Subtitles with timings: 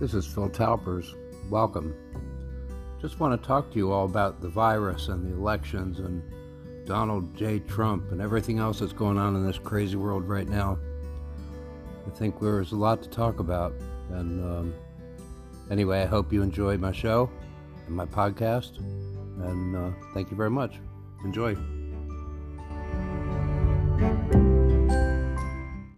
[0.00, 1.16] This is Phil Talpers.
[1.50, 1.92] Welcome.
[3.00, 6.22] Just want to talk to you all about the virus and the elections and
[6.86, 7.58] Donald J.
[7.58, 10.78] Trump and everything else that's going on in this crazy world right now.
[12.06, 13.72] I think there's a lot to talk about.
[14.10, 14.74] And um,
[15.68, 17.28] anyway, I hope you enjoy my show
[17.88, 18.78] and my podcast.
[18.78, 20.78] And uh, thank you very much.
[21.24, 21.56] Enjoy.